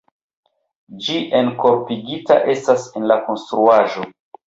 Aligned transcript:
Ĝi 1.03 1.19
enkorpigita 1.41 2.41
estas 2.57 2.91
en 2.97 3.09
la 3.15 3.23
konstruaĵo. 3.31 4.13